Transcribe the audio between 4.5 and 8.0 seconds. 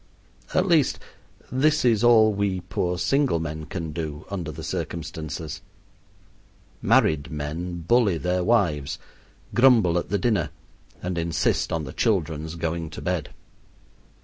the circumstances. Married men